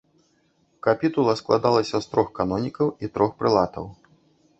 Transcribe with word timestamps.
Капітула 0.85 1.35
складалася 1.41 2.01
з 2.05 2.09
трох 2.13 2.31
канонікаў 2.39 2.87
і 3.07 3.11
трох 3.19 3.31
прэлатаў. 3.43 3.85